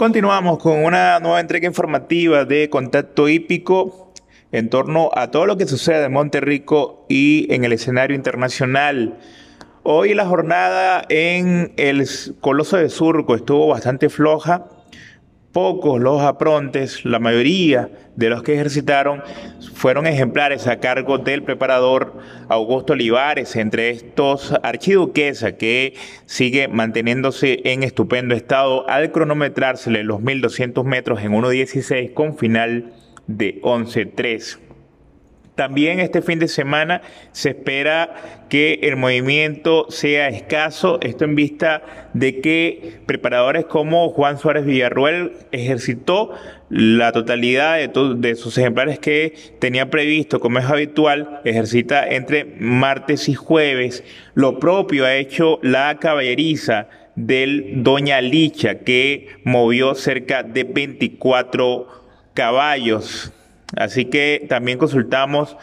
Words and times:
Continuamos 0.00 0.56
con 0.60 0.82
una 0.82 1.20
nueva 1.20 1.40
entrega 1.40 1.66
informativa 1.66 2.46
de 2.46 2.70
Contacto 2.70 3.28
Hípico 3.28 4.14
en 4.50 4.70
torno 4.70 5.10
a 5.14 5.30
todo 5.30 5.44
lo 5.44 5.58
que 5.58 5.66
sucede 5.66 6.06
en 6.06 6.12
Monterrico 6.14 7.04
y 7.06 7.46
en 7.52 7.64
el 7.64 7.74
escenario 7.74 8.16
internacional. 8.16 9.18
Hoy 9.82 10.14
la 10.14 10.24
jornada 10.24 11.04
en 11.10 11.74
el 11.76 12.08
Coloso 12.40 12.78
de 12.78 12.88
Surco 12.88 13.34
estuvo 13.34 13.66
bastante 13.66 14.08
floja 14.08 14.64
Pocos 15.52 16.00
los 16.00 16.22
aprontes, 16.22 17.04
la 17.04 17.18
mayoría 17.18 17.90
de 18.14 18.28
los 18.28 18.44
que 18.44 18.54
ejercitaron 18.54 19.20
fueron 19.74 20.06
ejemplares 20.06 20.68
a 20.68 20.78
cargo 20.78 21.18
del 21.18 21.42
preparador 21.42 22.18
Augusto 22.48 22.92
Olivares, 22.92 23.56
entre 23.56 23.90
estos 23.90 24.54
Archiduquesa, 24.62 25.56
que 25.56 25.94
sigue 26.24 26.68
manteniéndose 26.68 27.62
en 27.64 27.82
estupendo 27.82 28.36
estado 28.36 28.88
al 28.88 29.10
cronometrársele 29.10 30.04
los 30.04 30.20
1200 30.20 30.84
metros 30.84 31.20
en 31.20 31.32
1.16 31.32 32.14
con 32.14 32.38
final 32.38 32.92
de 33.26 33.60
11.3. 33.62 34.69
También 35.60 36.00
este 36.00 36.22
fin 36.22 36.38
de 36.38 36.48
semana 36.48 37.02
se 37.32 37.50
espera 37.50 38.46
que 38.48 38.80
el 38.84 38.96
movimiento 38.96 39.84
sea 39.90 40.28
escaso, 40.28 40.98
esto 41.02 41.26
en 41.26 41.34
vista 41.34 41.82
de 42.14 42.40
que 42.40 43.00
preparadores 43.04 43.66
como 43.66 44.08
Juan 44.08 44.38
Suárez 44.38 44.64
Villarruel 44.64 45.32
ejercitó 45.52 46.32
la 46.70 47.12
totalidad 47.12 47.76
de, 47.78 48.34
sus 48.36 48.56
ejemplares 48.56 48.98
que 49.00 49.34
tenía 49.58 49.90
previsto, 49.90 50.40
como 50.40 50.60
es 50.60 50.64
habitual, 50.64 51.42
ejercita 51.44 52.08
entre 52.08 52.46
martes 52.58 53.28
y 53.28 53.34
jueves. 53.34 54.02
Lo 54.32 54.58
propio 54.60 55.04
ha 55.04 55.14
hecho 55.16 55.58
la 55.60 55.98
caballeriza 55.98 56.88
del 57.16 57.82
Doña 57.82 58.22
Licha, 58.22 58.78
que 58.78 59.28
movió 59.44 59.94
cerca 59.94 60.42
de 60.42 60.64
24 60.64 61.86
caballos 62.32 63.34
Así 63.76 64.06
que 64.06 64.46
también 64.48 64.78
consultamos 64.78 65.56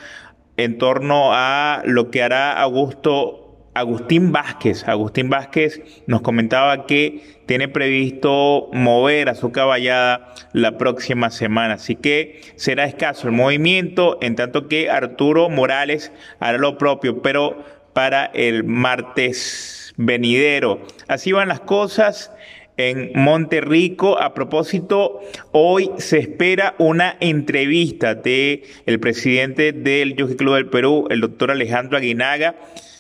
en 0.58 0.78
torno 0.78 1.30
a 1.34 1.82
lo 1.86 2.10
que 2.10 2.24
hará 2.24 2.54
Augusto 2.54 3.48
Agustín 3.78 4.32
Vázquez. 4.32 4.88
Agustín 4.88 5.30
Vázquez 5.30 5.82
nos 6.08 6.22
comentaba 6.22 6.88
que 6.88 7.22
tiene 7.46 7.68
previsto 7.68 8.70
mover 8.74 9.30
a 9.30 9.36
su 9.36 9.52
caballada 9.52 10.34
la 10.52 10.78
próxima 10.78 11.30
semana. 11.30 11.76
Así 11.76 11.96
que 11.96 12.42
será 12.56 12.86
escaso 12.86 13.28
el 13.28 13.34
movimiento, 13.34 14.18
en 14.22 14.36
tanto 14.36 14.68
que 14.68 14.90
Arturo 14.90 15.50
Morales 15.50 16.12
hará 16.40 16.58
lo 16.58 16.78
propio, 16.80 17.22
pero 17.22 17.64
para 17.94 18.26
el 18.26 18.64
martes 18.64 19.94
venidero. 19.96 20.82
Así 21.08 21.32
van 21.32 21.48
las 21.48 21.60
cosas 21.60 22.32
en 22.78 23.12
Monterrico. 23.16 24.22
A 24.22 24.34
propósito, 24.34 25.20
hoy 25.52 25.92
se 25.98 26.20
espera 26.20 26.76
una 26.78 27.18
entrevista 27.20 28.16
de 28.16 28.64
el 28.86 29.00
presidente 29.00 29.74
del 29.74 30.16
Jockey 30.18 30.38
Club 30.38 30.56
del 30.56 30.70
Perú, 30.70 31.08
el 31.10 31.22
doctor 31.22 31.52
Alejandro 31.52 31.98
Aguinaga. 31.98 32.56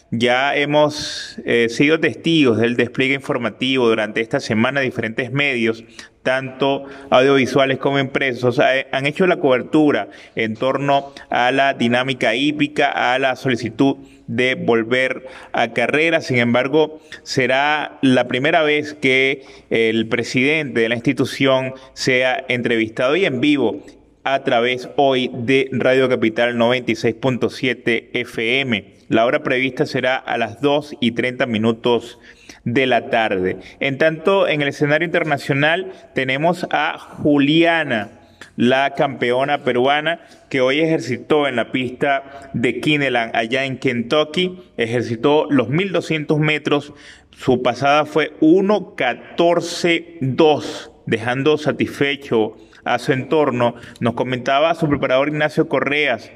Ya 0.09 0.55
hemos 0.55 1.37
eh, 1.45 1.67
sido 1.69 1.99
testigos 1.99 2.57
del 2.57 2.77
despliegue 2.77 3.13
informativo 3.13 3.89
durante 3.89 4.21
esta 4.21 4.39
semana 4.39 4.79
de 4.79 4.85
diferentes 4.85 5.33
medios, 5.33 5.83
tanto 6.27 6.83
audiovisuales 7.09 7.77
como 7.77 7.99
impresos, 7.99 8.59
han 8.59 9.05
hecho 9.05 9.25
la 9.27 9.37
cobertura 9.37 10.09
en 10.35 10.55
torno 10.55 11.13
a 11.29 11.53
la 11.53 11.73
dinámica 11.73 12.35
hípica, 12.35 13.13
a 13.13 13.17
la 13.17 13.37
solicitud 13.37 13.95
de 14.27 14.55
volver 14.55 15.25
a 15.53 15.69
carrera. 15.69 16.19
Sin 16.19 16.39
embargo, 16.39 16.99
será 17.23 17.97
la 18.01 18.27
primera 18.27 18.61
vez 18.63 18.93
que 18.93 19.45
el 19.69 20.09
presidente 20.09 20.81
de 20.81 20.89
la 20.89 20.95
institución 20.95 21.73
sea 21.93 22.43
entrevistado 22.49 23.15
y 23.15 23.23
en 23.23 23.39
vivo 23.39 23.81
a 24.25 24.43
través 24.43 24.89
hoy 24.97 25.31
de 25.33 25.69
Radio 25.71 26.09
Capital 26.09 26.57
96.7 26.57 28.09
FM. 28.11 28.96
La 29.09 29.25
hora 29.25 29.43
prevista 29.43 29.85
será 29.85 30.17
a 30.17 30.37
las 30.37 30.61
2 30.61 30.95
y 30.99 31.11
30 31.11 31.45
minutos 31.45 32.19
de 32.65 32.87
la 32.87 33.09
tarde. 33.09 33.57
En 33.79 33.97
tanto, 33.97 34.47
en 34.47 34.61
el 34.61 34.67
escenario 34.67 35.05
internacional 35.05 35.93
tenemos 36.13 36.67
a 36.71 36.99
Juliana 36.99 38.11
la 38.57 38.93
campeona 38.95 39.63
peruana 39.63 40.19
que 40.49 40.59
hoy 40.61 40.81
ejercitó 40.81 41.47
en 41.47 41.55
la 41.55 41.71
pista 41.71 42.49
de 42.53 42.81
Kineland 42.81 43.35
allá 43.35 43.65
en 43.65 43.77
Kentucky, 43.77 44.63
ejercitó 44.77 45.45
los 45.49 45.69
1200 45.69 46.39
metros, 46.39 46.93
su 47.31 47.61
pasada 47.61 48.05
fue 48.05 48.33
1.14.2, 48.41 50.91
dejando 51.05 51.57
satisfecho 51.57 52.57
a 52.83 52.99
su 52.99 53.13
entorno. 53.13 53.75
Nos 53.99 54.15
comentaba 54.15 54.73
su 54.75 54.89
preparador 54.89 55.29
Ignacio 55.29 55.69
Correas 55.69 56.29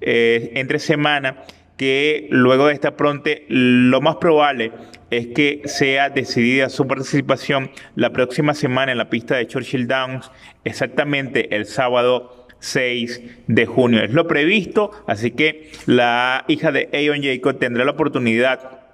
eh, 0.00 0.52
entre 0.54 0.78
semana 0.78 1.42
que 1.78 2.26
luego 2.30 2.66
de 2.66 2.74
esta 2.74 2.96
pronte 2.96 3.46
lo 3.48 4.02
más 4.02 4.16
probable 4.16 4.72
es 5.10 5.28
que 5.28 5.62
sea 5.64 6.10
decidida 6.10 6.68
su 6.68 6.86
participación 6.86 7.70
la 7.94 8.12
próxima 8.12 8.52
semana 8.52 8.92
en 8.92 8.98
la 8.98 9.08
pista 9.08 9.36
de 9.36 9.46
Churchill 9.46 9.88
Downs, 9.88 10.30
exactamente 10.64 11.54
el 11.56 11.64
sábado 11.64 12.46
6 12.58 13.22
de 13.46 13.66
junio. 13.66 14.02
Es 14.02 14.12
lo 14.12 14.26
previsto, 14.26 14.90
así 15.06 15.30
que 15.30 15.70
la 15.86 16.44
hija 16.48 16.72
de 16.72 16.90
Aeon 16.92 17.22
Jacob 17.22 17.58
tendrá 17.58 17.84
la 17.84 17.92
oportunidad 17.92 18.87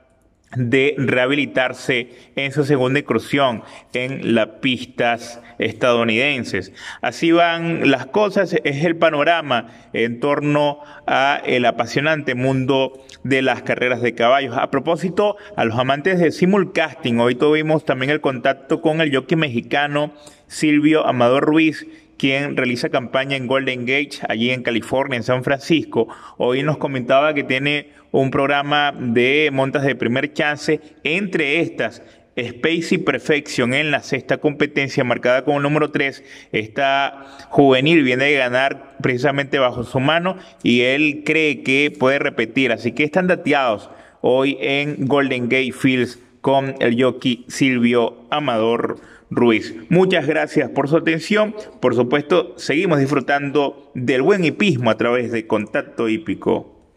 de 0.56 0.94
rehabilitarse 0.98 2.08
en 2.36 2.52
su 2.52 2.64
segunda 2.64 3.00
incursión 3.00 3.62
en 3.92 4.34
las 4.34 4.46
pistas 4.60 5.40
estadounidenses. 5.58 6.72
Así 7.00 7.32
van 7.32 7.90
las 7.90 8.06
cosas, 8.06 8.54
es 8.64 8.84
el 8.84 8.96
panorama 8.96 9.68
en 9.92 10.20
torno 10.20 10.80
a 11.06 11.40
el 11.44 11.64
apasionante 11.64 12.34
mundo 12.34 13.04
de 13.22 13.42
las 13.42 13.62
carreras 13.62 14.02
de 14.02 14.14
caballos. 14.14 14.56
A 14.56 14.70
propósito, 14.70 15.36
a 15.56 15.64
los 15.64 15.78
amantes 15.78 16.18
de 16.18 16.32
simulcasting, 16.32 17.20
hoy 17.20 17.34
tuvimos 17.34 17.84
también 17.84 18.10
el 18.10 18.20
contacto 18.20 18.80
con 18.80 19.00
el 19.00 19.14
jockey 19.14 19.36
mexicano 19.36 20.12
Silvio 20.46 21.06
Amador 21.06 21.44
Ruiz, 21.44 21.86
quien 22.24 22.56
realiza 22.56 22.88
campaña 22.88 23.36
en 23.36 23.46
Golden 23.46 23.80
Gate, 23.80 24.20
allí 24.26 24.50
en 24.50 24.62
California, 24.62 25.18
en 25.18 25.24
San 25.24 25.44
Francisco. 25.44 26.08
Hoy 26.38 26.62
nos 26.62 26.78
comentaba 26.78 27.34
que 27.34 27.44
tiene 27.44 27.90
un 28.12 28.30
programa 28.30 28.94
de 28.98 29.50
montas 29.52 29.82
de 29.82 29.94
primer 29.94 30.32
chance, 30.32 30.80
entre 31.02 31.60
estas 31.60 32.00
Spacey 32.34 32.96
Perfection 32.96 33.74
en 33.74 33.90
la 33.90 34.02
sexta 34.02 34.38
competencia 34.38 35.04
marcada 35.04 35.44
como 35.44 35.60
número 35.60 35.90
3. 35.90 36.24
Esta 36.52 37.26
juvenil 37.50 38.02
viene 38.02 38.24
de 38.24 38.36
ganar 38.38 38.96
precisamente 39.02 39.58
bajo 39.58 39.84
su 39.84 40.00
mano 40.00 40.38
y 40.62 40.80
él 40.80 41.24
cree 41.26 41.62
que 41.62 41.94
puede 41.94 42.20
repetir. 42.20 42.72
Así 42.72 42.92
que 42.92 43.04
están 43.04 43.26
dateados 43.26 43.90
hoy 44.22 44.56
en 44.62 45.06
Golden 45.06 45.50
Gate 45.50 45.72
Fields 45.72 46.18
con 46.40 46.74
el 46.80 46.98
jockey 46.98 47.44
Silvio 47.48 48.24
Amador 48.30 48.96
Ruiz. 49.34 49.74
Muchas 49.88 50.26
gracias 50.26 50.70
por 50.70 50.88
su 50.88 50.96
atención. 50.96 51.54
Por 51.80 51.94
supuesto, 51.94 52.54
seguimos 52.56 52.98
disfrutando 52.98 53.90
del 53.94 54.22
buen 54.22 54.44
hipismo 54.44 54.90
a 54.90 54.96
través 54.96 55.32
de 55.32 55.46
Contacto 55.46 56.08
Hípico. 56.08 56.73